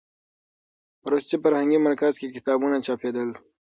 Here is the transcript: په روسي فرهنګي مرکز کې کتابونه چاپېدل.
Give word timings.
په 1.01 1.07
روسي 1.11 1.35
فرهنګي 1.43 1.79
مرکز 1.87 2.13
کې 2.19 2.33
کتابونه 2.35 2.77
چاپېدل. 2.85 3.29